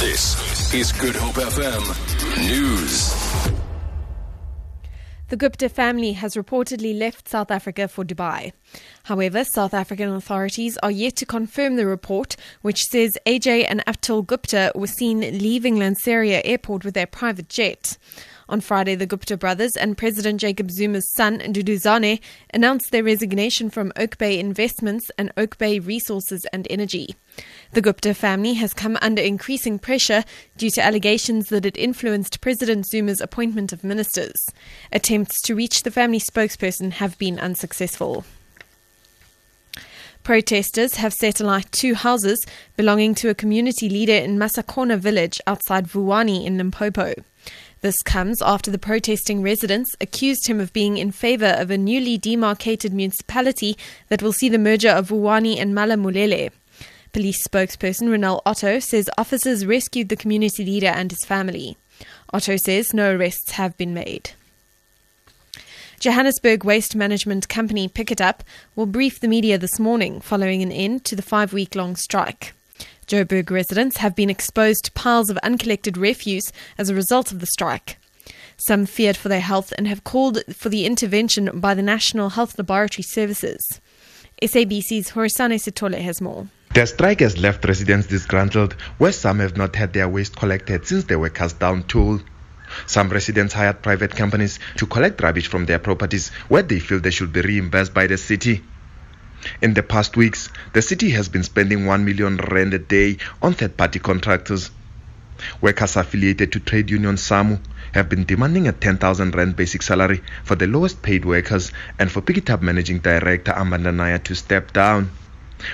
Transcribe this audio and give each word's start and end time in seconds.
This 0.00 0.72
is 0.72 0.92
Good 0.92 1.14
Hope 1.14 1.34
FM 1.34 1.84
News. 2.48 3.14
The 5.28 5.36
Gupta 5.36 5.68
family 5.68 6.12
has 6.12 6.36
reportedly 6.36 6.98
left 6.98 7.28
South 7.28 7.50
Africa 7.50 7.86
for 7.86 8.02
Dubai. 8.02 8.54
However, 9.02 9.44
South 9.44 9.74
African 9.74 10.08
authorities 10.08 10.78
are 10.78 10.90
yet 10.90 11.16
to 11.16 11.26
confirm 11.26 11.76
the 11.76 11.84
report, 11.84 12.34
which 12.62 12.82
says 12.84 13.18
Ajay 13.26 13.66
and 13.68 13.84
Atul 13.86 14.26
Gupta 14.26 14.72
were 14.74 14.86
seen 14.86 15.20
leaving 15.20 15.76
Lanseria 15.76 16.40
airport 16.46 16.82
with 16.82 16.94
their 16.94 17.06
private 17.06 17.50
jet. 17.50 17.98
On 18.50 18.60
Friday, 18.60 18.96
the 18.96 19.06
Gupta 19.06 19.36
brothers 19.36 19.76
and 19.76 19.96
President 19.96 20.40
Jacob 20.40 20.72
Zuma's 20.72 21.08
son, 21.12 21.38
Duduzane, 21.38 22.18
announced 22.52 22.90
their 22.90 23.04
resignation 23.04 23.70
from 23.70 23.92
Oak 23.94 24.18
Bay 24.18 24.40
Investments 24.40 25.08
and 25.16 25.30
Oak 25.36 25.56
Bay 25.56 25.78
Resources 25.78 26.44
and 26.52 26.66
Energy. 26.68 27.14
The 27.74 27.80
Gupta 27.80 28.12
family 28.12 28.54
has 28.54 28.74
come 28.74 28.98
under 29.00 29.22
increasing 29.22 29.78
pressure 29.78 30.24
due 30.56 30.70
to 30.70 30.82
allegations 30.82 31.48
that 31.50 31.64
it 31.64 31.76
influenced 31.76 32.40
President 32.40 32.86
Zuma's 32.86 33.20
appointment 33.20 33.72
of 33.72 33.84
ministers. 33.84 34.44
Attempts 34.90 35.40
to 35.42 35.54
reach 35.54 35.84
the 35.84 35.92
family 35.92 36.18
spokesperson 36.18 36.94
have 36.94 37.16
been 37.18 37.38
unsuccessful. 37.38 38.24
Protesters 40.24 40.96
have 40.96 41.14
set 41.14 41.40
alight 41.40 41.70
two 41.70 41.94
houses 41.94 42.44
belonging 42.76 43.14
to 43.14 43.28
a 43.28 43.34
community 43.34 43.88
leader 43.88 44.12
in 44.12 44.38
Masakona 44.38 44.98
village 44.98 45.40
outside 45.46 45.86
Vuwani 45.86 46.44
in 46.44 46.58
Limpopo. 46.58 47.14
This 47.82 48.02
comes 48.02 48.42
after 48.42 48.70
the 48.70 48.78
protesting 48.78 49.40
residents 49.40 49.96
accused 50.02 50.46
him 50.46 50.60
of 50.60 50.72
being 50.72 50.98
in 50.98 51.12
favour 51.12 51.54
of 51.58 51.70
a 51.70 51.78
newly 51.78 52.18
demarcated 52.18 52.92
municipality 52.92 53.76
that 54.08 54.22
will 54.22 54.34
see 54.34 54.50
the 54.50 54.58
merger 54.58 54.90
of 54.90 55.08
Vuwani 55.08 55.58
and 55.58 55.74
Malamulele. 55.74 56.50
Police 57.14 57.46
spokesperson 57.46 58.08
Ronel 58.08 58.42
Otto 58.44 58.80
says 58.80 59.08
officers 59.16 59.64
rescued 59.64 60.10
the 60.10 60.16
community 60.16 60.64
leader 60.64 60.88
and 60.88 61.10
his 61.10 61.24
family. 61.24 61.78
Otto 62.34 62.56
says 62.56 62.92
no 62.92 63.14
arrests 63.14 63.52
have 63.52 63.76
been 63.78 63.94
made. 63.94 64.32
Johannesburg 65.98 66.64
waste 66.64 66.94
management 66.94 67.48
company 67.48 67.88
Pikitup 67.88 68.40
will 68.76 68.86
brief 68.86 69.20
the 69.20 69.28
media 69.28 69.58
this 69.58 69.78
morning 69.78 70.20
following 70.20 70.62
an 70.62 70.72
end 70.72 71.04
to 71.06 71.16
the 71.16 71.22
five 71.22 71.52
week 71.52 71.74
long 71.74 71.96
strike. 71.96 72.52
Joburg 73.10 73.50
residents 73.50 73.96
have 73.96 74.14
been 74.14 74.30
exposed 74.30 74.84
to 74.84 74.92
piles 74.92 75.30
of 75.30 75.38
uncollected 75.42 75.96
refuse 75.96 76.52
as 76.78 76.88
a 76.88 76.94
result 76.94 77.32
of 77.32 77.40
the 77.40 77.46
strike. 77.46 77.98
Some 78.56 78.86
feared 78.86 79.16
for 79.16 79.28
their 79.28 79.40
health 79.40 79.72
and 79.76 79.88
have 79.88 80.04
called 80.04 80.38
for 80.54 80.68
the 80.68 80.86
intervention 80.86 81.58
by 81.58 81.74
the 81.74 81.82
National 81.82 82.28
Health 82.28 82.56
Laboratory 82.56 83.02
Services. 83.02 83.80
SABC's 84.40 85.08
Horisane 85.08 85.58
Sitole 85.58 86.00
has 86.00 86.20
more. 86.20 86.46
The 86.72 86.86
strike 86.86 87.18
has 87.18 87.36
left 87.36 87.64
residents 87.64 88.06
disgruntled, 88.06 88.74
where 88.98 89.10
some 89.10 89.40
have 89.40 89.56
not 89.56 89.74
had 89.74 89.92
their 89.92 90.08
waste 90.08 90.36
collected 90.36 90.86
since 90.86 91.02
they 91.02 91.16
were 91.16 91.30
cast 91.30 91.58
down 91.58 91.82
tool. 91.88 92.20
Some 92.86 93.08
residents 93.08 93.54
hired 93.54 93.82
private 93.82 94.14
companies 94.14 94.60
to 94.76 94.86
collect 94.86 95.20
rubbish 95.20 95.48
from 95.48 95.66
their 95.66 95.80
properties 95.80 96.28
where 96.46 96.62
they 96.62 96.78
feel 96.78 97.00
they 97.00 97.10
should 97.10 97.32
be 97.32 97.40
reimbursed 97.40 97.92
by 97.92 98.06
the 98.06 98.16
city. 98.16 98.62
In 99.62 99.74
the 99.74 99.82
past 99.82 100.16
weeks, 100.16 100.48
the 100.72 100.82
city 100.82 101.10
has 101.10 101.28
been 101.28 101.42
spending 101.42 101.86
1 101.86 102.04
million 102.04 102.36
rand 102.36 102.74
a 102.74 102.78
day 102.78 103.18
on 103.40 103.54
third 103.54 103.76
party 103.76 103.98
contractors. 103.98 104.70
Workers 105.60 105.96
affiliated 105.96 106.52
to 106.52 106.60
trade 106.60 106.90
union 106.90 107.16
SAMWU 107.16 107.58
have 107.92 108.08
been 108.08 108.24
demanding 108.24 108.68
a 108.68 108.72
10,000 108.72 109.34
rand 109.34 109.56
basic 109.56 109.82
salary 109.82 110.22
for 110.44 110.54
the 110.54 110.66
lowest 110.66 111.02
paid 111.02 111.24
workers 111.24 111.72
and 111.98 112.10
for 112.10 112.20
Pick 112.20 112.48
managing 112.60 112.98
director 112.98 113.52
Amanda 113.52 113.92
Nair 113.92 114.18
to 114.18 114.34
step 114.34 114.72
down. 114.72 115.10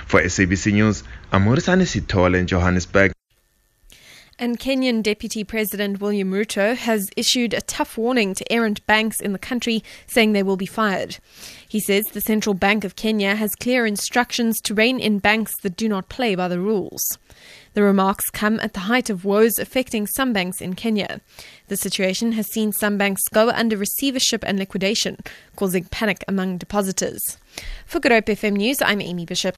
For 0.05 0.21
SABC 0.21 0.73
News, 0.73 1.03
I'm 1.31 1.45
Sitole 1.45 2.39
in 2.39 2.47
Johannesburg. 2.47 3.16
And 4.39 4.59
Kenyan 4.59 5.01
Deputy 5.01 5.43
President 5.43 5.99
William 5.99 6.31
Ruto 6.31 6.75
has 6.75 7.09
issued 7.17 7.55
a 7.55 7.61
tough 7.61 7.97
warning 7.97 8.35
to 8.35 8.51
errant 8.51 8.85
banks 8.85 9.19
in 9.19 9.33
the 9.33 9.39
country, 9.39 9.83
saying 10.05 10.33
they 10.33 10.43
will 10.43 10.57
be 10.57 10.67
fired. 10.67 11.17
He 11.67 11.79
says 11.79 12.05
the 12.05 12.21
Central 12.21 12.53
Bank 12.53 12.83
of 12.83 12.95
Kenya 12.95 13.33
has 13.33 13.55
clear 13.55 13.87
instructions 13.87 14.61
to 14.61 14.75
rein 14.75 14.99
in 14.99 15.17
banks 15.17 15.59
that 15.61 15.75
do 15.75 15.89
not 15.89 16.09
play 16.09 16.35
by 16.35 16.47
the 16.47 16.59
rules. 16.59 17.17
The 17.73 17.81
remarks 17.81 18.29
come 18.29 18.59
at 18.59 18.73
the 18.73 18.81
height 18.81 19.09
of 19.09 19.25
woes 19.25 19.57
affecting 19.57 20.05
some 20.05 20.33
banks 20.33 20.61
in 20.61 20.75
Kenya. 20.75 21.19
The 21.67 21.77
situation 21.77 22.33
has 22.33 22.45
seen 22.51 22.71
some 22.71 22.97
banks 22.97 23.21
go 23.33 23.49
under 23.49 23.75
receivership 23.75 24.43
and 24.45 24.59
liquidation, 24.59 25.17
causing 25.55 25.85
panic 25.85 26.23
among 26.27 26.59
depositors. 26.59 27.21
For 27.87 27.99
Good 27.99 28.11
Hope 28.11 28.25
FM 28.25 28.53
News, 28.53 28.83
I'm 28.83 29.01
Amy 29.01 29.25
Bishop. 29.25 29.55